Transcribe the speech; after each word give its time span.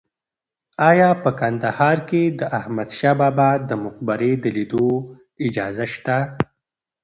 ایا 0.89 1.09
په 1.23 1.29
کندهار 1.39 1.97
کې 2.09 2.21
د 2.39 2.41
احمد 2.59 2.89
شاه 2.97 3.15
بابا 3.19 3.49
د 3.69 3.71
مقبرې 3.83 4.31
د 4.43 4.45
لیدو 4.55 4.87
اجازه 5.45 5.85
شته؟ 5.93 6.17